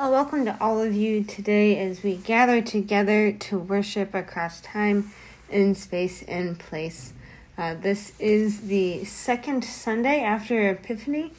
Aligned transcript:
Well, 0.00 0.12
welcome 0.12 0.44
to 0.44 0.56
all 0.60 0.80
of 0.80 0.94
you 0.94 1.24
today 1.24 1.76
as 1.76 2.04
we 2.04 2.14
gather 2.14 2.62
together 2.62 3.32
to 3.32 3.58
worship 3.58 4.14
across 4.14 4.60
time 4.60 5.10
and 5.50 5.76
space 5.76 6.22
and 6.22 6.56
place. 6.56 7.14
Uh, 7.58 7.74
this 7.74 8.12
is 8.20 8.68
the 8.68 9.04
second 9.04 9.64
Sunday 9.64 10.22
after 10.22 10.70
Epiphany, 10.70 11.32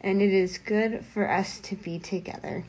and 0.00 0.22
it 0.22 0.32
is 0.32 0.56
good 0.56 1.04
for 1.04 1.30
us 1.30 1.60
to 1.60 1.76
be 1.76 1.98
together. 1.98 2.64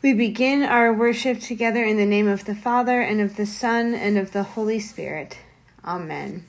We 0.00 0.12
begin 0.12 0.62
our 0.62 0.92
worship 0.92 1.40
together 1.40 1.82
in 1.82 1.96
the 1.96 2.06
name 2.06 2.28
of 2.28 2.44
the 2.44 2.54
Father, 2.54 3.00
and 3.00 3.20
of 3.20 3.34
the 3.34 3.46
Son, 3.46 3.94
and 3.94 4.16
of 4.16 4.30
the 4.30 4.44
Holy 4.44 4.78
Spirit. 4.78 5.38
Amen. 5.84 6.46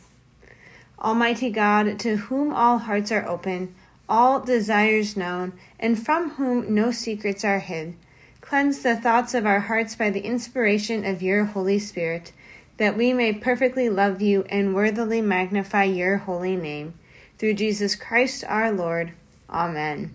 Almighty 1.00 1.50
God, 1.50 1.98
to 2.02 2.16
whom 2.16 2.54
all 2.54 2.78
hearts 2.78 3.12
are 3.12 3.28
open, 3.28 3.74
all 4.08 4.40
desires 4.40 5.16
known, 5.18 5.54
and 5.80 6.04
from 6.04 6.32
whom 6.32 6.74
no 6.74 6.92
secrets 6.92 7.44
are 7.44 7.60
hid. 7.60 7.96
Cleanse 8.42 8.84
the 8.84 8.96
thoughts 8.96 9.34
of 9.34 9.46
our 9.46 9.62
hearts 9.62 9.96
by 9.96 10.10
the 10.10 10.26
inspiration 10.26 11.06
of 11.06 11.22
your 11.22 11.46
Holy 11.46 11.80
Spirit, 11.80 12.34
that 12.78 12.98
we 12.98 13.14
may 13.14 13.34
perfectly 13.34 13.90
love 13.90 14.22
you 14.22 14.44
and 14.50 14.76
worthily 14.76 15.22
magnify 15.22 15.86
your 15.86 16.18
holy 16.18 16.56
name. 16.56 16.94
Through 17.38 17.56
Jesus 17.56 17.96
Christ 17.96 18.44
our 18.48 18.72
Lord. 18.72 19.14
Amen. 19.50 20.14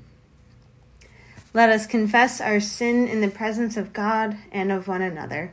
Let 1.55 1.71
us 1.71 1.87
confess 1.87 2.41
our 2.41 2.61
sin 2.61 3.09
in 3.09 3.21
the 3.21 3.29
presence 3.29 3.77
of 3.77 3.93
God 3.93 4.37
and 4.53 4.71
of 4.71 4.87
one 4.87 5.03
another. 5.03 5.53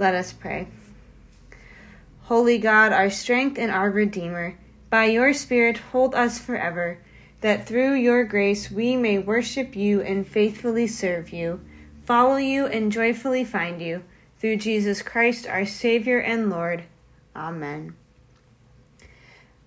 Let 0.00 0.14
us 0.14 0.32
pray. 0.32 0.66
Holy 2.22 2.56
God, 2.56 2.90
our 2.90 3.10
strength 3.10 3.58
and 3.58 3.70
our 3.70 3.90
Redeemer, 3.90 4.56
by 4.88 5.04
your 5.04 5.34
Spirit 5.34 5.76
hold 5.76 6.14
us 6.14 6.38
forever, 6.38 6.96
that 7.42 7.66
through 7.66 7.96
your 7.96 8.24
grace 8.24 8.70
we 8.70 8.96
may 8.96 9.18
worship 9.18 9.76
you 9.76 10.00
and 10.00 10.26
faithfully 10.26 10.86
serve 10.86 11.34
you, 11.34 11.60
follow 12.06 12.36
you 12.36 12.64
and 12.64 12.90
joyfully 12.90 13.44
find 13.44 13.82
you, 13.82 14.02
through 14.38 14.56
Jesus 14.56 15.02
Christ 15.02 15.46
our 15.46 15.66
Savior 15.66 16.18
and 16.18 16.48
Lord. 16.48 16.84
Amen. 17.36 17.94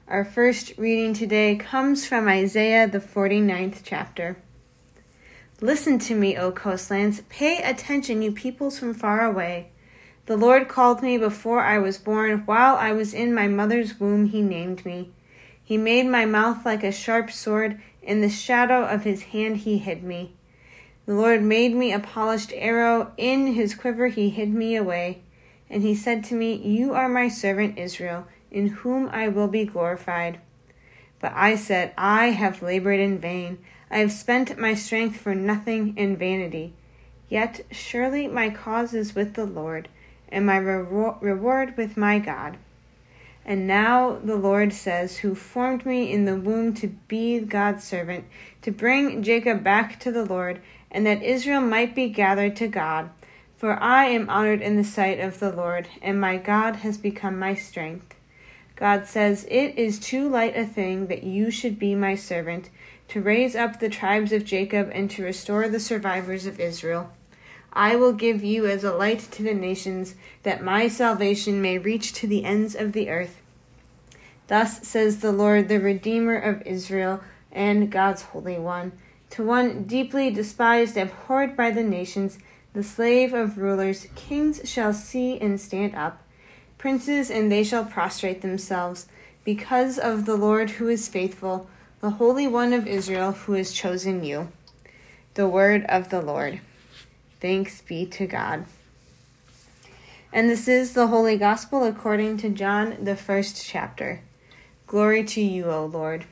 Our 0.07 0.25
first 0.25 0.73
reading 0.79 1.13
today 1.13 1.57
comes 1.57 2.07
from 2.07 2.27
Isaiah, 2.27 2.87
the 2.87 2.99
49th 2.99 3.81
chapter. 3.83 4.37
Listen 5.61 5.99
to 5.99 6.15
me, 6.15 6.35
O 6.35 6.51
coastlands. 6.51 7.21
Pay 7.29 7.61
attention, 7.61 8.23
you 8.23 8.31
peoples 8.31 8.79
from 8.79 8.95
far 8.95 9.23
away. 9.23 9.69
The 10.25 10.37
Lord 10.37 10.69
called 10.69 11.03
me 11.03 11.17
before 11.17 11.59
I 11.59 11.79
was 11.79 11.97
born. 11.97 12.43
While 12.45 12.77
I 12.77 12.93
was 12.93 13.13
in 13.13 13.33
my 13.33 13.49
mother's 13.49 13.99
womb, 13.99 14.27
He 14.27 14.41
named 14.41 14.85
me. 14.85 15.11
He 15.61 15.77
made 15.77 16.05
my 16.05 16.23
mouth 16.23 16.65
like 16.65 16.81
a 16.81 16.93
sharp 16.93 17.29
sword. 17.29 17.81
In 18.01 18.21
the 18.21 18.29
shadow 18.29 18.85
of 18.85 19.03
His 19.03 19.23
hand, 19.23 19.57
He 19.57 19.79
hid 19.79 20.01
me. 20.01 20.33
The 21.05 21.13
Lord 21.13 21.43
made 21.43 21.75
me 21.75 21.91
a 21.91 21.99
polished 21.99 22.53
arrow. 22.55 23.11
In 23.17 23.47
His 23.47 23.75
quiver, 23.75 24.07
He 24.07 24.29
hid 24.29 24.53
me 24.53 24.77
away. 24.77 25.23
And 25.69 25.83
He 25.83 25.93
said 25.93 26.23
to 26.25 26.35
me, 26.35 26.55
You 26.55 26.93
are 26.93 27.09
my 27.09 27.27
servant 27.27 27.77
Israel, 27.77 28.25
in 28.49 28.67
whom 28.67 29.09
I 29.09 29.27
will 29.27 29.49
be 29.49 29.65
glorified. 29.65 30.39
But 31.19 31.33
I 31.35 31.57
said, 31.57 31.91
I 31.97 32.27
have 32.27 32.61
labored 32.61 33.01
in 33.01 33.19
vain. 33.19 33.57
I 33.91 33.97
have 33.97 34.11
spent 34.13 34.57
my 34.57 34.73
strength 34.73 35.17
for 35.17 35.35
nothing 35.35 35.97
in 35.97 36.15
vanity. 36.15 36.75
Yet 37.27 37.65
surely 37.71 38.29
my 38.29 38.49
cause 38.49 38.93
is 38.93 39.15
with 39.15 39.33
the 39.33 39.45
Lord 39.45 39.89
and 40.33 40.45
my 40.45 40.57
reward 40.57 41.77
with 41.77 41.95
my 41.95 42.19
God. 42.19 42.57
And 43.45 43.67
now 43.67 44.19
the 44.23 44.35
Lord 44.35 44.73
says, 44.73 45.17
Who 45.17 45.35
formed 45.35 45.85
me 45.85 46.11
in 46.11 46.25
the 46.25 46.35
womb 46.35 46.73
to 46.75 46.87
be 47.07 47.39
God's 47.39 47.83
servant, 47.83 48.25
to 48.61 48.71
bring 48.71 49.21
Jacob 49.21 49.63
back 49.63 49.99
to 49.99 50.11
the 50.11 50.25
Lord, 50.25 50.61
and 50.89 51.05
that 51.05 51.21
Israel 51.21 51.61
might 51.61 51.93
be 51.93 52.09
gathered 52.09 52.55
to 52.57 52.67
God. 52.67 53.09
For 53.57 53.73
I 53.81 54.05
am 54.05 54.29
honored 54.29 54.61
in 54.61 54.75
the 54.77 54.83
sight 54.83 55.19
of 55.19 55.39
the 55.39 55.51
Lord, 55.51 55.87
and 56.01 56.19
my 56.19 56.37
God 56.37 56.77
has 56.77 56.97
become 56.97 57.37
my 57.37 57.53
strength. 57.53 58.15
God 58.75 59.07
says, 59.07 59.45
It 59.49 59.77
is 59.77 59.99
too 59.99 60.27
light 60.27 60.57
a 60.57 60.65
thing 60.65 61.07
that 61.07 61.23
you 61.23 61.51
should 61.51 61.77
be 61.77 61.95
my 61.95 62.15
servant, 62.15 62.69
to 63.09 63.21
raise 63.21 63.55
up 63.55 63.79
the 63.79 63.89
tribes 63.89 64.31
of 64.31 64.45
Jacob 64.45 64.89
and 64.93 65.09
to 65.11 65.23
restore 65.23 65.67
the 65.67 65.79
survivors 65.79 66.45
of 66.45 66.59
Israel. 66.59 67.11
I 67.73 67.95
will 67.95 68.13
give 68.13 68.43
you 68.43 68.67
as 68.67 68.83
a 68.83 68.93
light 68.93 69.19
to 69.31 69.43
the 69.43 69.53
nations, 69.53 70.15
that 70.43 70.63
my 70.63 70.87
salvation 70.87 71.61
may 71.61 71.79
reach 71.79 72.13
to 72.13 72.27
the 72.27 72.45
ends 72.45 72.75
of 72.75 72.93
the 72.93 73.09
earth. 73.09 73.41
Thus 74.47 74.87
says 74.87 75.19
the 75.19 75.31
Lord, 75.31 75.69
the 75.69 75.79
Redeemer 75.79 76.37
of 76.37 76.61
Israel 76.67 77.21
and 77.51 77.91
God's 77.91 78.21
Holy 78.21 78.59
One, 78.59 78.91
to 79.31 79.43
one 79.43 79.83
deeply 79.83 80.29
despised, 80.29 80.97
abhorred 80.97 81.57
by 81.57 81.71
the 81.71 81.83
nations, 81.83 82.37
the 82.73 82.83
slave 82.83 83.33
of 83.33 83.57
rulers, 83.57 84.07
kings 84.15 84.61
shall 84.69 84.93
see 84.93 85.39
and 85.39 85.59
stand 85.59 85.95
up, 85.95 86.21
princes 86.77 87.31
and 87.31 87.51
they 87.51 87.63
shall 87.63 87.85
prostrate 87.85 88.41
themselves, 88.41 89.07
because 89.43 89.97
of 89.97 90.25
the 90.25 90.35
Lord 90.35 90.71
who 90.71 90.87
is 90.87 91.07
faithful, 91.07 91.67
the 92.01 92.11
Holy 92.11 92.47
One 92.47 92.73
of 92.73 92.85
Israel 92.85 93.31
who 93.31 93.53
has 93.53 93.71
chosen 93.71 94.23
you. 94.23 94.51
The 95.33 95.47
word 95.47 95.85
of 95.85 96.09
the 96.09 96.21
Lord. 96.21 96.61
Thanks 97.43 97.81
be 97.81 98.05
to 98.05 98.25
God. 98.25 98.63
And 100.31 100.49
this 100.49 100.69
is 100.69 100.93
the 100.93 101.07
Holy 101.07 101.35
Gospel 101.35 101.83
according 101.83 102.37
to 102.37 102.47
John, 102.47 102.95
the 103.03 103.17
first 103.17 103.65
chapter. 103.65 104.21
Glory 104.87 105.25
to 105.25 105.41
you, 105.41 105.65
O 105.65 105.85
Lord. 105.85 106.23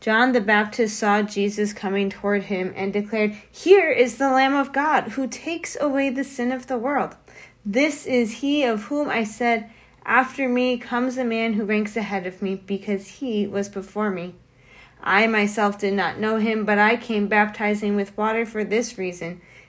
John 0.00 0.30
the 0.30 0.40
Baptist 0.40 0.96
saw 0.96 1.22
Jesus 1.22 1.72
coming 1.72 2.10
toward 2.10 2.44
him 2.44 2.72
and 2.76 2.92
declared, 2.92 3.36
Here 3.50 3.90
is 3.90 4.18
the 4.18 4.30
Lamb 4.30 4.54
of 4.54 4.72
God 4.72 5.14
who 5.14 5.26
takes 5.26 5.76
away 5.80 6.10
the 6.10 6.22
sin 6.22 6.52
of 6.52 6.68
the 6.68 6.78
world. 6.78 7.16
This 7.66 8.06
is 8.06 8.34
he 8.34 8.62
of 8.62 8.84
whom 8.84 9.08
I 9.08 9.24
said, 9.24 9.68
After 10.06 10.48
me 10.48 10.78
comes 10.78 11.18
a 11.18 11.24
man 11.24 11.54
who 11.54 11.64
ranks 11.64 11.96
ahead 11.96 12.24
of 12.24 12.40
me 12.40 12.54
because 12.54 13.08
he 13.08 13.48
was 13.48 13.68
before 13.68 14.10
me. 14.12 14.36
I 15.02 15.26
myself 15.26 15.76
did 15.76 15.94
not 15.94 16.20
know 16.20 16.36
him, 16.36 16.64
but 16.64 16.78
I 16.78 16.96
came 16.96 17.26
baptizing 17.26 17.96
with 17.96 18.16
water 18.16 18.46
for 18.46 18.62
this 18.62 18.96
reason 18.96 19.40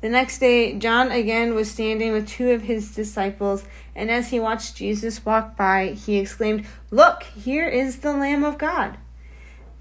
The 0.00 0.08
next 0.08 0.38
day, 0.38 0.78
John 0.78 1.10
again 1.10 1.54
was 1.54 1.70
standing 1.70 2.12
with 2.12 2.26
two 2.26 2.50
of 2.50 2.62
his 2.62 2.94
disciples, 2.94 3.64
and 3.94 4.10
as 4.10 4.30
he 4.30 4.40
watched 4.40 4.76
Jesus 4.76 5.24
walk 5.26 5.56
by, 5.56 5.88
he 5.88 6.18
exclaimed, 6.18 6.64
Look, 6.90 7.22
here 7.22 7.68
is 7.68 7.98
the 7.98 8.14
Lamb 8.14 8.42
of 8.42 8.56
God. 8.56 8.96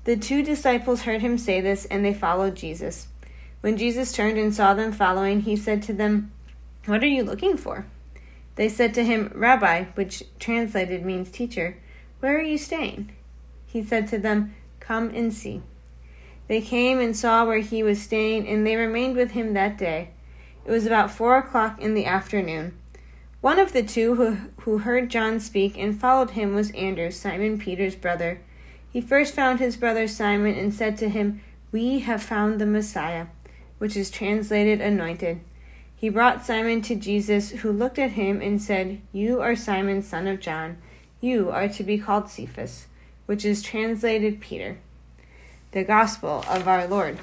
The 0.03 0.17
two 0.17 0.43
disciples 0.43 1.03
heard 1.03 1.21
him 1.21 1.37
say 1.37 1.61
this, 1.61 1.85
and 1.85 2.03
they 2.03 2.13
followed 2.13 2.55
Jesus. 2.55 3.07
When 3.61 3.77
Jesus 3.77 4.11
turned 4.11 4.37
and 4.37 4.53
saw 4.53 4.73
them 4.73 4.91
following, 4.91 5.41
he 5.41 5.55
said 5.55 5.83
to 5.83 5.93
them, 5.93 6.31
What 6.85 7.03
are 7.03 7.07
you 7.07 7.23
looking 7.23 7.55
for? 7.55 7.85
They 8.55 8.67
said 8.67 8.93
to 8.95 9.05
him, 9.05 9.31
Rabbi, 9.33 9.85
which 9.95 10.23
translated 10.37 11.05
means 11.05 11.31
teacher, 11.31 11.77
where 12.19 12.37
are 12.37 12.43
you 12.43 12.57
staying? 12.57 13.11
He 13.65 13.81
said 13.81 14.07
to 14.09 14.17
them, 14.17 14.53
Come 14.81 15.11
and 15.11 15.33
see. 15.33 15.61
They 16.49 16.61
came 16.61 16.99
and 16.99 17.15
saw 17.15 17.45
where 17.45 17.59
he 17.59 17.83
was 17.83 18.01
staying, 18.01 18.47
and 18.47 18.65
they 18.65 18.75
remained 18.75 19.15
with 19.15 19.31
him 19.31 19.53
that 19.53 19.77
day. 19.77 20.09
It 20.65 20.71
was 20.71 20.87
about 20.87 21.11
four 21.11 21.37
o'clock 21.37 21.79
in 21.79 21.93
the 21.93 22.07
afternoon. 22.07 22.75
One 23.39 23.59
of 23.59 23.71
the 23.71 23.83
two 23.83 24.15
who, 24.15 24.37
who 24.61 24.79
heard 24.79 25.11
John 25.11 25.39
speak 25.39 25.77
and 25.77 25.97
followed 25.97 26.31
him 26.31 26.55
was 26.55 26.71
Andrew, 26.71 27.11
Simon 27.11 27.59
Peter's 27.59 27.95
brother. 27.95 28.41
He 28.91 28.99
first 28.99 29.35
found 29.35 29.59
his 29.59 29.77
brother 29.77 30.07
Simon 30.07 30.55
and 30.55 30.73
said 30.73 30.97
to 30.97 31.09
him, 31.09 31.39
We 31.71 31.99
have 31.99 32.23
found 32.23 32.59
the 32.59 32.65
Messiah, 32.65 33.27
which 33.77 33.95
is 33.95 34.09
translated 34.09 34.81
anointed. 34.81 35.41
He 35.95 36.09
brought 36.09 36.43
Simon 36.43 36.81
to 36.81 36.95
Jesus, 36.95 37.51
who 37.51 37.71
looked 37.71 37.99
at 37.99 38.13
him 38.13 38.41
and 38.41 38.59
said, 38.59 39.01
You 39.11 39.39
are 39.39 39.55
Simon, 39.55 40.01
son 40.01 40.25
of 40.25 40.39
John. 40.39 40.77
You 41.21 41.51
are 41.51 41.67
to 41.69 41.83
be 41.83 41.99
called 41.99 42.27
Cephas, 42.27 42.87
which 43.27 43.45
is 43.45 43.61
translated 43.61 44.41
Peter 44.41 44.79
the 45.71 45.83
gospel 45.83 46.43
of 46.49 46.67
our 46.67 46.87
Lord. 46.87 47.19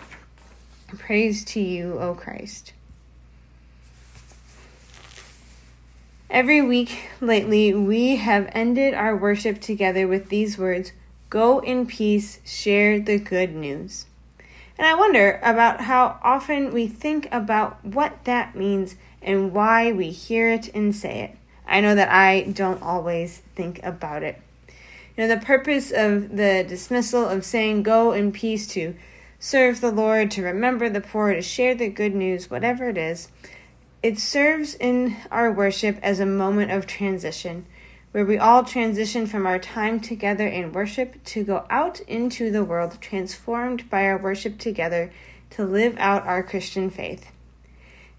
Praise 0.98 1.44
to 1.46 1.60
you, 1.60 1.98
O 1.98 2.14
Christ. 2.14 2.72
Every 6.30 6.60
week 6.62 7.08
lately, 7.20 7.74
we 7.74 8.16
have 8.16 8.48
ended 8.52 8.94
our 8.94 9.16
worship 9.16 9.60
together 9.60 10.06
with 10.06 10.28
these 10.28 10.58
words 10.58 10.92
Go 11.28 11.58
in 11.58 11.86
peace, 11.86 12.38
share 12.44 13.00
the 13.00 13.18
good 13.18 13.52
news. 13.52 14.06
And 14.78 14.86
I 14.86 14.94
wonder 14.94 15.40
about 15.42 15.82
how 15.82 16.20
often 16.22 16.72
we 16.72 16.86
think 16.86 17.28
about 17.32 17.84
what 17.84 18.24
that 18.24 18.54
means 18.54 18.94
and 19.22 19.52
why 19.52 19.90
we 19.90 20.10
hear 20.10 20.48
it 20.48 20.68
and 20.72 20.94
say 20.94 21.20
it. 21.22 21.36
I 21.66 21.80
know 21.80 21.96
that 21.96 22.10
I 22.10 22.42
don't 22.42 22.80
always 22.80 23.42
think 23.56 23.80
about 23.82 24.22
it. 24.22 24.40
You 25.16 25.26
know, 25.26 25.34
the 25.34 25.44
purpose 25.44 25.90
of 25.90 26.36
the 26.36 26.64
dismissal 26.68 27.26
of 27.26 27.44
saying 27.44 27.82
go 27.82 28.12
in 28.12 28.32
peace 28.32 28.66
to 28.68 28.94
serve 29.38 29.80
the 29.80 29.90
Lord, 29.90 30.30
to 30.32 30.42
remember 30.42 30.88
the 30.88 31.00
poor, 31.00 31.32
to 31.32 31.42
share 31.42 31.74
the 31.74 31.88
good 31.88 32.14
news, 32.14 32.50
whatever 32.50 32.88
it 32.88 32.98
is, 32.98 33.28
it 34.02 34.18
serves 34.18 34.74
in 34.74 35.16
our 35.30 35.50
worship 35.50 35.98
as 36.02 36.20
a 36.20 36.26
moment 36.26 36.70
of 36.70 36.86
transition 36.86 37.66
where 38.16 38.24
we 38.24 38.38
all 38.38 38.64
transition 38.64 39.26
from 39.26 39.46
our 39.46 39.58
time 39.58 40.00
together 40.00 40.46
in 40.48 40.72
worship 40.72 41.22
to 41.22 41.44
go 41.44 41.66
out 41.68 42.00
into 42.00 42.50
the 42.50 42.64
world 42.64 42.96
transformed 42.98 43.90
by 43.90 44.06
our 44.06 44.16
worship 44.16 44.58
together 44.58 45.12
to 45.50 45.62
live 45.64 45.94
out 45.98 46.26
our 46.26 46.42
Christian 46.42 46.88
faith. 46.88 47.30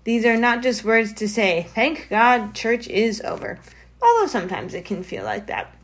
These 0.03 0.23
are 0.23 0.37
not 0.37 0.61
just 0.61 0.83
words 0.83 1.13
to 1.13 1.27
say, 1.27 1.67
thank 1.73 2.09
God 2.09 2.53
church 2.53 2.87
is 2.87 3.21
over, 3.21 3.59
although 3.99 4.27
sometimes 4.27 4.75
it 4.75 4.85
can 4.85 5.01
feel 5.01 5.23
like 5.23 5.47
that 5.47 5.75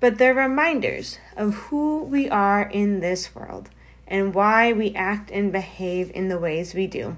but 0.00 0.16
they're 0.16 0.34
reminders 0.34 1.18
of 1.36 1.54
who 1.54 2.02
we 2.02 2.28
are 2.28 2.62
in 2.62 3.00
this 3.00 3.34
world 3.34 3.68
and 4.08 4.34
why 4.34 4.72
we 4.72 4.94
act 4.94 5.30
and 5.30 5.52
behave 5.52 6.10
in 6.14 6.28
the 6.28 6.38
ways 6.38 6.74
we 6.74 6.86
do. 6.86 7.16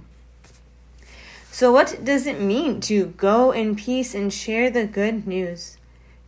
So, 1.50 1.72
what 1.72 2.04
does 2.04 2.26
it 2.26 2.40
mean 2.40 2.80
to 2.82 3.06
go 3.16 3.52
in 3.52 3.76
peace 3.76 4.14
and 4.14 4.32
share 4.32 4.70
the 4.70 4.86
good 4.86 5.26
news? 5.26 5.78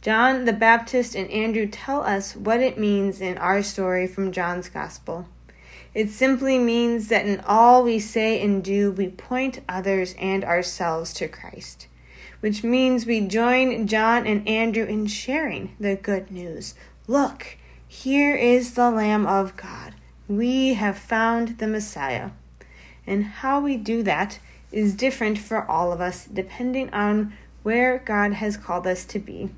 John 0.00 0.44
the 0.44 0.52
Baptist 0.52 1.14
and 1.14 1.30
Andrew 1.30 1.66
tell 1.66 2.02
us 2.02 2.36
what 2.36 2.60
it 2.60 2.78
means 2.78 3.20
in 3.20 3.38
our 3.38 3.62
story 3.62 4.06
from 4.06 4.32
John's 4.32 4.68
Gospel. 4.68 5.26
It 5.94 6.10
simply 6.10 6.58
means 6.58 7.08
that 7.08 7.24
in 7.24 7.40
all 7.40 7.82
we 7.82 7.98
say 7.98 8.42
and 8.42 8.62
do, 8.62 8.92
we 8.92 9.08
point 9.08 9.60
others 9.68 10.14
and 10.18 10.44
ourselves 10.44 11.14
to 11.14 11.28
Christ 11.28 11.86
which 12.44 12.62
means 12.62 13.06
we 13.06 13.22
join 13.22 13.86
John 13.86 14.26
and 14.26 14.46
Andrew 14.46 14.84
in 14.84 15.06
sharing 15.06 15.74
the 15.80 15.96
good 15.96 16.30
news. 16.30 16.74
Look, 17.06 17.56
here 17.88 18.36
is 18.36 18.74
the 18.74 18.90
Lamb 18.90 19.26
of 19.26 19.56
God. 19.56 19.94
We 20.28 20.74
have 20.74 20.98
found 20.98 21.56
the 21.56 21.66
Messiah. 21.66 22.32
And 23.06 23.24
how 23.24 23.60
we 23.60 23.78
do 23.78 24.02
that 24.02 24.40
is 24.70 24.94
different 24.94 25.38
for 25.38 25.66
all 25.66 25.90
of 25.90 26.02
us, 26.02 26.26
depending 26.26 26.92
on 26.92 27.32
where 27.62 27.96
God 28.04 28.34
has 28.34 28.58
called 28.58 28.86
us 28.86 29.06
to 29.06 29.18
be. 29.18 29.48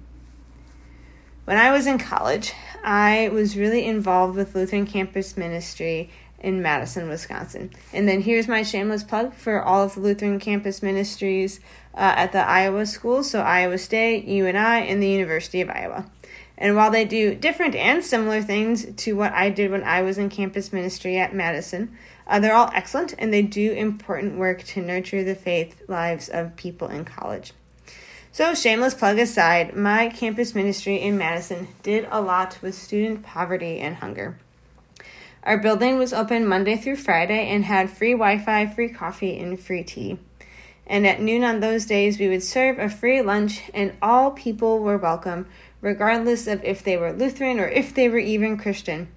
When 1.44 1.56
I 1.56 1.72
was 1.72 1.88
in 1.88 1.98
college, 1.98 2.52
I 2.84 3.30
was 3.32 3.56
really 3.56 3.84
involved 3.84 4.36
with 4.36 4.54
Lutheran 4.54 4.86
Campus 4.86 5.36
Ministry 5.36 6.08
in 6.38 6.62
Madison, 6.62 7.08
Wisconsin. 7.08 7.70
And 7.92 8.08
then 8.08 8.20
here's 8.22 8.48
my 8.48 8.62
shameless 8.62 9.04
plug 9.04 9.34
for 9.34 9.62
all 9.62 9.82
of 9.82 9.94
the 9.94 10.00
Lutheran 10.00 10.38
Campus 10.38 10.82
Ministries 10.82 11.60
uh, 11.94 12.14
at 12.16 12.32
the 12.32 12.46
Iowa 12.46 12.86
School, 12.86 13.22
so 13.22 13.40
Iowa 13.40 13.78
State, 13.78 14.24
UNI, 14.26 14.88
and 14.88 15.02
the 15.02 15.08
University 15.08 15.60
of 15.60 15.70
Iowa. 15.70 16.10
And 16.58 16.74
while 16.74 16.90
they 16.90 17.04
do 17.04 17.34
different 17.34 17.74
and 17.74 18.04
similar 18.04 18.40
things 18.40 18.86
to 19.04 19.14
what 19.14 19.32
I 19.32 19.50
did 19.50 19.70
when 19.70 19.84
I 19.84 20.02
was 20.02 20.18
in 20.18 20.30
campus 20.30 20.72
ministry 20.72 21.18
at 21.18 21.34
Madison, 21.34 21.96
uh, 22.26 22.40
they're 22.40 22.54
all 22.54 22.70
excellent 22.74 23.14
and 23.18 23.32
they 23.32 23.42
do 23.42 23.72
important 23.72 24.38
work 24.38 24.62
to 24.64 24.80
nurture 24.80 25.22
the 25.22 25.34
faith 25.34 25.82
lives 25.88 26.28
of 26.28 26.56
people 26.56 26.88
in 26.88 27.04
college. 27.04 27.52
So, 28.32 28.54
shameless 28.54 28.94
plug 28.94 29.18
aside, 29.18 29.74
my 29.74 30.08
campus 30.08 30.54
ministry 30.54 30.96
in 30.96 31.16
Madison 31.16 31.68
did 31.82 32.06
a 32.10 32.20
lot 32.20 32.58
with 32.60 32.74
student 32.74 33.22
poverty 33.22 33.78
and 33.78 33.96
hunger. 33.96 34.38
Our 35.46 35.56
building 35.56 35.96
was 35.96 36.12
open 36.12 36.46
Monday 36.46 36.76
through 36.76 36.96
Friday 36.96 37.48
and 37.48 37.64
had 37.64 37.88
free 37.88 38.12
Wi 38.12 38.36
Fi, 38.36 38.66
free 38.66 38.90
coffee, 38.90 39.38
and 39.38 39.58
free 39.58 39.82
tea 39.82 40.18
and 40.86 41.06
at 41.06 41.20
noon 41.20 41.42
on 41.42 41.60
those 41.60 41.86
days 41.86 42.18
we 42.18 42.28
would 42.28 42.42
serve 42.42 42.78
a 42.78 42.88
free 42.88 43.20
lunch, 43.20 43.62
and 43.74 43.92
all 44.00 44.30
people 44.30 44.78
were 44.78 44.96
welcome, 44.96 45.46
regardless 45.80 46.46
of 46.46 46.62
if 46.62 46.82
they 46.82 46.96
were 46.96 47.12
Lutheran 47.12 47.58
or 47.58 47.68
if 47.68 47.92
they 47.92 48.08
were 48.08 48.18
even 48.18 48.56
Christian. 48.56 49.08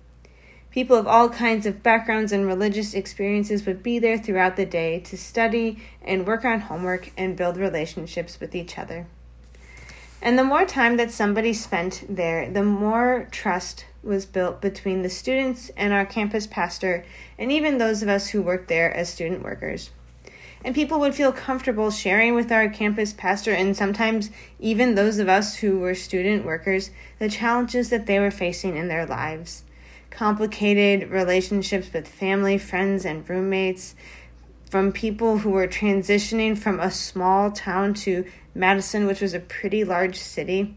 People 0.71 0.97
of 0.97 1.07
all 1.07 1.29
kinds 1.29 1.65
of 1.65 1.83
backgrounds 1.83 2.31
and 2.31 2.45
religious 2.45 2.93
experiences 2.93 3.65
would 3.65 3.81
be 3.81 3.99
there 3.99 4.17
throughout 4.17 4.55
the 4.55 4.65
day 4.65 4.99
to 4.99 5.17
study 5.17 5.81
and 6.01 6.27
work 6.27 6.45
on 6.45 6.61
homework 6.61 7.11
and 7.17 7.35
build 7.35 7.57
relationships 7.57 8.39
with 8.39 8.55
each 8.55 8.77
other. 8.77 9.07
And 10.21 10.37
the 10.37 10.43
more 10.43 10.65
time 10.65 10.97
that 10.97 11.11
somebody 11.11 11.53
spent 11.53 12.03
there, 12.07 12.49
the 12.49 12.63
more 12.63 13.27
trust 13.31 13.85
was 14.03 14.25
built 14.25 14.61
between 14.61 15.01
the 15.01 15.09
students 15.09 15.69
and 15.75 15.93
our 15.93 16.05
campus 16.05 16.47
pastor, 16.47 17.05
and 17.37 17.51
even 17.51 17.77
those 17.77 18.01
of 18.01 18.09
us 18.09 18.29
who 18.29 18.41
worked 18.41 18.67
there 18.67 18.93
as 18.93 19.09
student 19.09 19.43
workers 19.43 19.91
and 20.63 20.75
people 20.75 20.99
would 20.99 21.15
feel 21.15 21.31
comfortable 21.31 21.89
sharing 21.89 22.35
with 22.35 22.51
our 22.51 22.67
campus 22.69 23.13
pastor 23.13 23.51
and 23.51 23.75
sometimes 23.75 24.29
even 24.59 24.95
those 24.95 25.19
of 25.19 25.29
us 25.29 25.57
who 25.57 25.79
were 25.79 25.95
student 25.95 26.45
workers 26.45 26.91
the 27.17 27.29
challenges 27.29 27.89
that 27.89 28.05
they 28.05 28.19
were 28.19 28.31
facing 28.31 28.75
in 28.75 28.87
their 28.87 29.05
lives. 29.05 29.63
Complicated 30.09 31.09
relationships 31.09 31.93
with 31.93 32.07
family, 32.07 32.57
friends, 32.57 33.05
and 33.05 33.29
roommates, 33.29 33.95
from 34.69 34.91
people 34.91 35.39
who 35.39 35.49
were 35.49 35.67
transitioning 35.67 36.57
from 36.57 36.79
a 36.79 36.91
small 36.91 37.51
town 37.51 37.93
to 37.93 38.25
Madison, 38.53 39.05
which 39.05 39.21
was 39.21 39.33
a 39.33 39.39
pretty 39.39 39.83
large 39.83 40.15
city. 40.15 40.75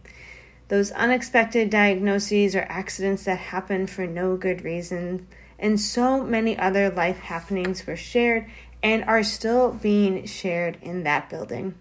Those 0.72 0.90
unexpected 0.92 1.68
diagnoses 1.68 2.56
or 2.56 2.62
accidents 2.62 3.24
that 3.24 3.36
happened 3.36 3.90
for 3.90 4.06
no 4.06 4.38
good 4.38 4.64
reason, 4.64 5.26
and 5.58 5.78
so 5.78 6.24
many 6.24 6.58
other 6.58 6.88
life 6.88 7.18
happenings 7.18 7.86
were 7.86 7.94
shared 7.94 8.46
and 8.82 9.04
are 9.04 9.22
still 9.22 9.72
being 9.72 10.24
shared 10.24 10.78
in 10.80 11.02
that 11.02 11.28
building. 11.28 11.74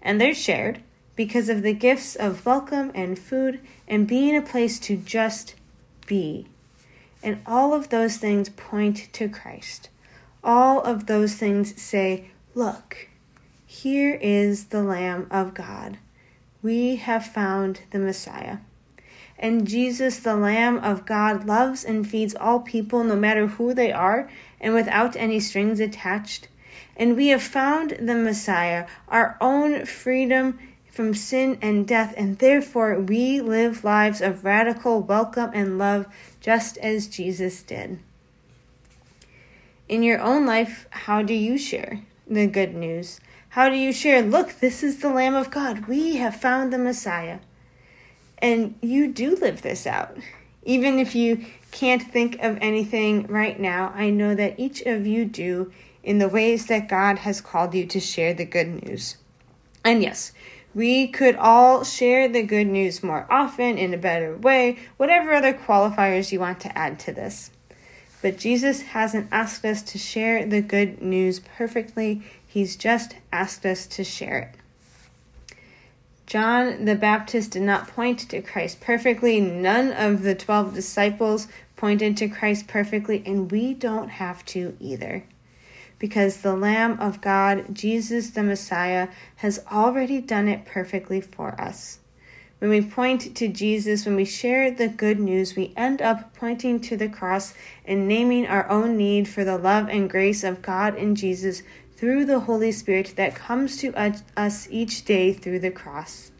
And 0.00 0.20
they're 0.20 0.32
shared 0.32 0.80
because 1.16 1.48
of 1.48 1.62
the 1.62 1.72
gifts 1.72 2.14
of 2.14 2.46
welcome 2.46 2.92
and 2.94 3.18
food 3.18 3.58
and 3.88 4.06
being 4.06 4.36
a 4.36 4.42
place 4.42 4.78
to 4.78 4.96
just 4.96 5.56
be. 6.06 6.46
And 7.20 7.40
all 7.46 7.74
of 7.74 7.88
those 7.88 8.16
things 8.16 8.48
point 8.48 9.12
to 9.14 9.28
Christ. 9.28 9.88
All 10.44 10.80
of 10.82 11.06
those 11.06 11.34
things 11.34 11.82
say, 11.82 12.30
Look, 12.54 13.08
here 13.66 14.14
is 14.22 14.66
the 14.66 14.84
Lamb 14.84 15.26
of 15.32 15.52
God. 15.52 15.98
We 16.62 16.96
have 16.96 17.26
found 17.26 17.80
the 17.90 17.98
Messiah. 17.98 18.58
And 19.36 19.66
Jesus, 19.66 20.18
the 20.20 20.36
Lamb 20.36 20.78
of 20.78 21.04
God, 21.04 21.44
loves 21.44 21.84
and 21.84 22.08
feeds 22.08 22.36
all 22.36 22.60
people, 22.60 23.02
no 23.02 23.16
matter 23.16 23.48
who 23.48 23.74
they 23.74 23.90
are, 23.90 24.30
and 24.60 24.72
without 24.72 25.16
any 25.16 25.40
strings 25.40 25.80
attached. 25.80 26.46
And 26.96 27.16
we 27.16 27.28
have 27.28 27.42
found 27.42 27.96
the 28.00 28.14
Messiah, 28.14 28.86
our 29.08 29.36
own 29.40 29.84
freedom 29.86 30.60
from 30.92 31.14
sin 31.14 31.58
and 31.60 31.88
death, 31.88 32.14
and 32.16 32.38
therefore 32.38 33.00
we 33.00 33.40
live 33.40 33.82
lives 33.82 34.20
of 34.20 34.44
radical 34.44 35.00
welcome 35.00 35.50
and 35.54 35.78
love, 35.78 36.06
just 36.40 36.78
as 36.78 37.08
Jesus 37.08 37.62
did. 37.62 37.98
In 39.88 40.04
your 40.04 40.20
own 40.20 40.46
life, 40.46 40.86
how 40.90 41.22
do 41.22 41.34
you 41.34 41.58
share 41.58 42.02
the 42.28 42.46
good 42.46 42.74
news? 42.74 43.20
How 43.52 43.68
do 43.68 43.76
you 43.76 43.92
share, 43.92 44.22
look, 44.22 44.60
this 44.60 44.82
is 44.82 45.00
the 45.00 45.10
Lamb 45.10 45.34
of 45.34 45.50
God. 45.50 45.86
We 45.86 46.16
have 46.16 46.34
found 46.34 46.72
the 46.72 46.78
Messiah. 46.78 47.40
And 48.38 48.76
you 48.80 49.12
do 49.12 49.36
live 49.36 49.60
this 49.60 49.86
out. 49.86 50.16
Even 50.62 50.98
if 50.98 51.14
you 51.14 51.44
can't 51.70 52.00
think 52.00 52.42
of 52.42 52.56
anything 52.62 53.26
right 53.26 53.60
now, 53.60 53.92
I 53.94 54.08
know 54.08 54.34
that 54.34 54.58
each 54.58 54.80
of 54.80 55.06
you 55.06 55.26
do 55.26 55.70
in 56.02 56.16
the 56.16 56.30
ways 56.30 56.64
that 56.68 56.88
God 56.88 57.18
has 57.18 57.42
called 57.42 57.74
you 57.74 57.84
to 57.88 58.00
share 58.00 58.32
the 58.32 58.46
good 58.46 58.86
news. 58.86 59.18
And 59.84 60.02
yes, 60.02 60.32
we 60.74 61.08
could 61.08 61.36
all 61.36 61.84
share 61.84 62.30
the 62.30 62.44
good 62.44 62.68
news 62.68 63.02
more 63.02 63.26
often 63.28 63.76
in 63.76 63.92
a 63.92 63.98
better 63.98 64.34
way, 64.34 64.78
whatever 64.96 65.34
other 65.34 65.52
qualifiers 65.52 66.32
you 66.32 66.40
want 66.40 66.60
to 66.60 66.78
add 66.78 66.98
to 67.00 67.12
this. 67.12 67.50
But 68.22 68.38
Jesus 68.38 68.82
hasn't 68.82 69.28
asked 69.32 69.64
us 69.64 69.82
to 69.82 69.98
share 69.98 70.46
the 70.46 70.62
good 70.62 71.02
news 71.02 71.40
perfectly, 71.40 72.22
He's 72.52 72.76
just 72.76 73.14
asked 73.32 73.64
us 73.64 73.86
to 73.86 74.04
share 74.04 74.36
it. 74.36 75.56
John 76.26 76.84
the 76.84 76.94
Baptist 76.94 77.52
did 77.52 77.62
not 77.62 77.88
point 77.88 78.18
to 78.28 78.42
Christ 78.42 78.78
perfectly. 78.78 79.40
None 79.40 79.90
of 79.90 80.22
the 80.22 80.34
12 80.34 80.74
disciples 80.74 81.48
pointed 81.76 82.14
to 82.18 82.28
Christ 82.28 82.66
perfectly, 82.66 83.22
and 83.24 83.50
we 83.50 83.72
don't 83.72 84.10
have 84.10 84.44
to 84.46 84.76
either 84.78 85.24
because 85.98 86.42
the 86.42 86.54
Lamb 86.54 87.00
of 87.00 87.22
God, 87.22 87.74
Jesus 87.74 88.28
the 88.30 88.42
Messiah, 88.42 89.08
has 89.36 89.64
already 89.72 90.20
done 90.20 90.46
it 90.46 90.66
perfectly 90.66 91.22
for 91.22 91.58
us. 91.58 92.00
When 92.62 92.70
we 92.70 92.80
point 92.80 93.34
to 93.34 93.48
Jesus, 93.48 94.06
when 94.06 94.14
we 94.14 94.24
share 94.24 94.70
the 94.70 94.86
good 94.86 95.18
news, 95.18 95.56
we 95.56 95.72
end 95.76 96.00
up 96.00 96.32
pointing 96.34 96.78
to 96.82 96.96
the 96.96 97.08
cross 97.08 97.54
and 97.84 98.06
naming 98.06 98.46
our 98.46 98.68
own 98.68 98.96
need 98.96 99.26
for 99.26 99.42
the 99.42 99.58
love 99.58 99.88
and 99.88 100.08
grace 100.08 100.44
of 100.44 100.62
God 100.62 100.94
in 100.94 101.16
Jesus 101.16 101.64
through 102.02 102.24
the 102.24 102.40
Holy 102.40 102.72
Spirit 102.72 103.14
that 103.14 103.36
comes 103.36 103.76
to 103.76 103.94
us 104.36 104.66
each 104.72 105.04
day 105.04 105.32
through 105.32 105.60
the 105.60 105.70
cross. 105.70 106.32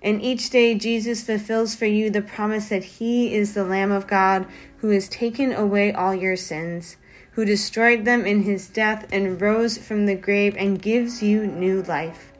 And 0.00 0.22
each 0.22 0.48
day, 0.48 0.74
Jesus 0.74 1.22
fulfills 1.22 1.74
for 1.74 1.84
you 1.84 2.08
the 2.08 2.22
promise 2.22 2.70
that 2.70 2.84
He 2.84 3.34
is 3.34 3.52
the 3.52 3.62
Lamb 3.62 3.92
of 3.92 4.06
God 4.06 4.46
who 4.78 4.88
has 4.88 5.06
taken 5.06 5.52
away 5.52 5.92
all 5.92 6.14
your 6.14 6.34
sins 6.34 6.96
who 7.32 7.44
destroyed 7.44 8.06
them 8.06 8.24
in 8.24 8.44
his 8.44 8.68
death 8.68 9.06
and 9.12 9.38
rose 9.38 9.76
from 9.76 10.06
the 10.06 10.14
grave 10.14 10.56
and 10.58 10.80
gives 10.80 11.22
you 11.22 11.46
new 11.46 11.82
life. 11.82 12.32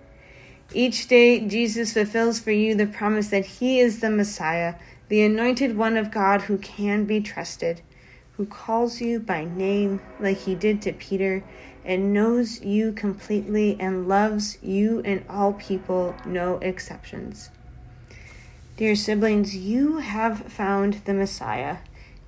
Each 0.72 1.06
day, 1.06 1.40
Jesus 1.46 1.92
fulfills 1.92 2.40
for 2.40 2.52
you 2.52 2.74
the 2.74 2.86
promise 2.86 3.28
that 3.28 3.44
he 3.44 3.80
is 3.80 4.00
the 4.00 4.10
Messiah, 4.10 4.76
the 5.08 5.22
anointed 5.22 5.76
one 5.76 5.98
of 5.98 6.10
God 6.10 6.42
who 6.42 6.58
can 6.58 7.04
be 7.04 7.20
trusted, 7.20 7.82
who 8.36 8.46
calls 8.46 9.00
you 9.00 9.20
by 9.20 9.44
name 9.44 10.00
like 10.18 10.38
he 10.38 10.54
did 10.54 10.80
to 10.82 10.92
Peter, 10.92 11.44
and 11.84 12.12
knows 12.12 12.60
you 12.60 12.92
completely 12.92 13.76
and 13.80 14.08
loves 14.08 14.58
you 14.62 15.00
and 15.04 15.24
all 15.28 15.52
people, 15.54 16.14
no 16.24 16.58
exceptions. 16.58 17.50
Dear 18.76 18.94
siblings, 18.94 19.56
you 19.56 19.98
have 19.98 20.52
found 20.52 21.02
the 21.04 21.14
Messiah. 21.14 21.78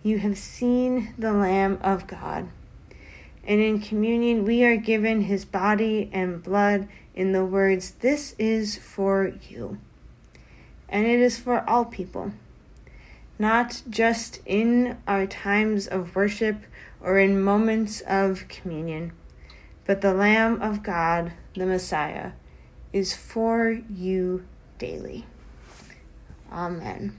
You 0.03 0.19
have 0.19 0.37
seen 0.37 1.15
the 1.17 1.33
Lamb 1.33 1.79
of 1.83 2.07
God. 2.07 2.49
And 3.45 3.61
in 3.61 3.81
communion, 3.81 4.45
we 4.45 4.65
are 4.65 4.77
given 4.77 5.23
his 5.23 5.45
body 5.45 6.11
and 6.13 6.43
blood 6.43 6.89
in 7.15 7.33
the 7.33 7.45
words, 7.45 7.93
This 8.01 8.35
is 8.39 8.77
for 8.77 9.33
you. 9.49 9.79
And 10.89 11.07
it 11.07 11.21
is 11.21 11.39
for 11.39 11.69
all 11.69 11.85
people, 11.85 12.33
not 13.39 13.83
just 13.89 14.41
in 14.45 14.99
our 15.07 15.27
times 15.27 15.87
of 15.87 16.15
worship 16.15 16.57
or 17.01 17.19
in 17.19 17.43
moments 17.43 18.03
of 18.03 18.47
communion, 18.49 19.13
but 19.85 20.01
the 20.01 20.15
Lamb 20.15 20.61
of 20.63 20.83
God, 20.83 21.33
the 21.55 21.67
Messiah, 21.67 22.33
is 22.93 23.15
for 23.15 23.81
you 23.91 24.45
daily. 24.79 25.27
Amen. 26.51 27.19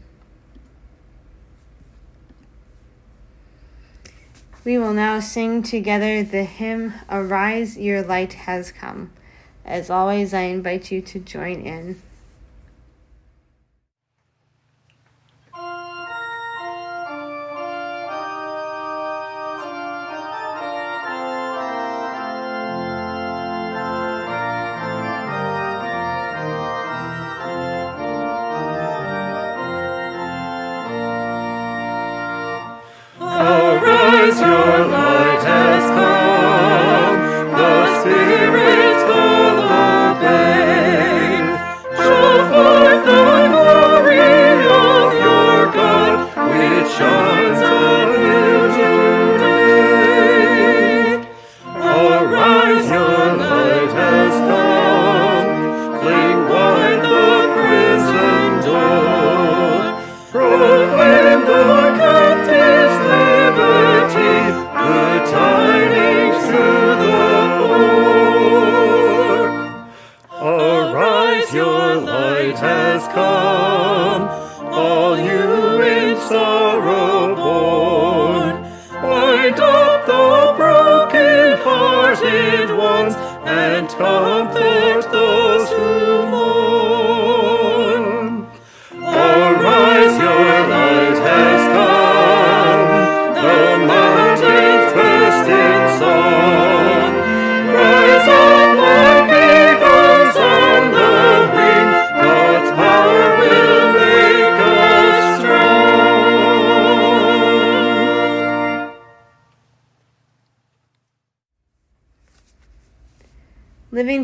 We 4.63 4.77
will 4.77 4.93
now 4.93 5.19
sing 5.19 5.61
together 5.61 6.23
the 6.23 6.45
hymn, 6.45 6.93
Arise, 7.09 7.77
Your 7.77 8.01
Light 8.01 8.33
Has 8.33 8.71
Come. 8.71 9.11
As 9.65 9.89
always, 9.89 10.33
I 10.33 10.43
invite 10.43 10.89
you 10.89 11.01
to 11.01 11.19
join 11.19 11.61
in. 11.61 12.01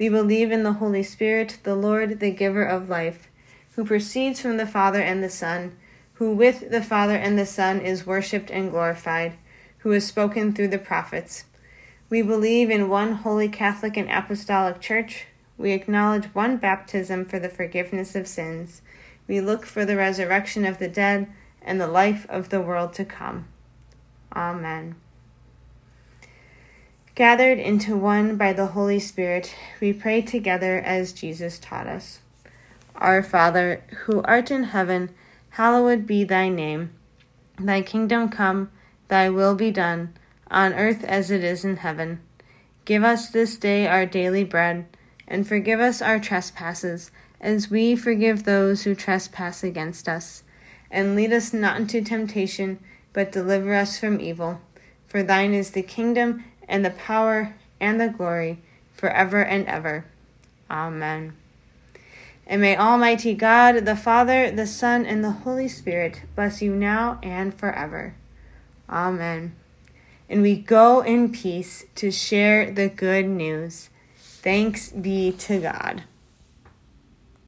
We 0.00 0.08
believe 0.08 0.50
in 0.50 0.62
the 0.62 0.72
Holy 0.72 1.02
Spirit, 1.02 1.58
the 1.62 1.74
Lord, 1.74 2.20
the 2.20 2.30
giver 2.30 2.64
of 2.64 2.88
life, 2.88 3.28
who 3.76 3.84
proceeds 3.84 4.40
from 4.40 4.56
the 4.56 4.66
Father 4.66 5.02
and 5.02 5.22
the 5.22 5.28
Son, 5.28 5.76
who 6.14 6.32
with 6.34 6.70
the 6.70 6.82
Father 6.82 7.16
and 7.16 7.38
the 7.38 7.44
Son 7.44 7.82
is 7.82 8.06
worshipped 8.06 8.50
and 8.50 8.70
glorified, 8.70 9.34
who 9.80 9.90
has 9.90 10.06
spoken 10.06 10.54
through 10.54 10.68
the 10.68 10.78
prophets. 10.78 11.44
We 12.08 12.22
believe 12.22 12.70
in 12.70 12.88
one 12.88 13.12
holy 13.12 13.50
Catholic 13.50 13.98
and 13.98 14.10
Apostolic 14.10 14.80
Church. 14.80 15.26
We 15.58 15.72
acknowledge 15.72 16.34
one 16.34 16.56
baptism 16.56 17.26
for 17.26 17.38
the 17.38 17.50
forgiveness 17.50 18.16
of 18.16 18.26
sins. 18.26 18.80
We 19.28 19.42
look 19.42 19.66
for 19.66 19.84
the 19.84 19.96
resurrection 19.96 20.64
of 20.64 20.78
the 20.78 20.88
dead 20.88 21.30
and 21.60 21.78
the 21.78 21.86
life 21.86 22.24
of 22.30 22.48
the 22.48 22.62
world 22.62 22.94
to 22.94 23.04
come. 23.04 23.48
Amen. 24.34 24.94
Gathered 27.20 27.58
into 27.58 27.98
one 27.98 28.38
by 28.38 28.54
the 28.54 28.68
Holy 28.68 28.98
Spirit, 28.98 29.54
we 29.78 29.92
pray 29.92 30.22
together 30.22 30.78
as 30.78 31.12
Jesus 31.12 31.58
taught 31.58 31.86
us. 31.86 32.20
Our 32.94 33.22
Father, 33.22 33.82
who 34.04 34.22
art 34.22 34.50
in 34.50 34.62
heaven, 34.62 35.10
hallowed 35.50 36.06
be 36.06 36.24
thy 36.24 36.48
name. 36.48 36.92
Thy 37.58 37.82
kingdom 37.82 38.30
come, 38.30 38.70
thy 39.08 39.28
will 39.28 39.54
be 39.54 39.70
done, 39.70 40.14
on 40.50 40.72
earth 40.72 41.04
as 41.04 41.30
it 41.30 41.44
is 41.44 41.62
in 41.62 41.76
heaven. 41.76 42.22
Give 42.86 43.04
us 43.04 43.28
this 43.28 43.58
day 43.58 43.86
our 43.86 44.06
daily 44.06 44.42
bread, 44.42 44.86
and 45.28 45.46
forgive 45.46 45.78
us 45.78 46.00
our 46.00 46.18
trespasses, 46.18 47.10
as 47.38 47.68
we 47.68 47.96
forgive 47.96 48.44
those 48.44 48.84
who 48.84 48.94
trespass 48.94 49.62
against 49.62 50.08
us. 50.08 50.42
And 50.90 51.14
lead 51.14 51.34
us 51.34 51.52
not 51.52 51.76
into 51.76 52.00
temptation, 52.00 52.78
but 53.12 53.30
deliver 53.30 53.74
us 53.74 53.98
from 53.98 54.22
evil. 54.22 54.62
For 55.06 55.22
thine 55.22 55.52
is 55.52 55.72
the 55.72 55.82
kingdom, 55.82 56.44
and 56.70 56.82
the 56.84 56.90
power 56.90 57.54
and 57.78 58.00
the 58.00 58.08
glory 58.08 58.62
forever 58.94 59.44
and 59.44 59.66
ever. 59.66 60.06
Amen. 60.70 61.34
And 62.46 62.62
may 62.62 62.76
Almighty 62.76 63.34
God, 63.34 63.84
the 63.84 63.96
Father, 63.96 64.50
the 64.50 64.66
Son, 64.66 65.04
and 65.04 65.22
the 65.22 65.30
Holy 65.30 65.68
Spirit 65.68 66.22
bless 66.34 66.62
you 66.62 66.74
now 66.74 67.18
and 67.22 67.52
forever. 67.52 68.14
Amen. 68.88 69.54
And 70.28 70.42
we 70.42 70.56
go 70.56 71.00
in 71.00 71.32
peace 71.32 71.84
to 71.96 72.10
share 72.10 72.70
the 72.70 72.88
good 72.88 73.26
news. 73.26 73.90
Thanks 74.16 74.90
be 74.90 75.32
to 75.32 75.60
God. 75.60 76.04